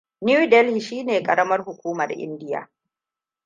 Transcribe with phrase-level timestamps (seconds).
[0.27, 2.67] New Delhi shi ne karamar hukumar India.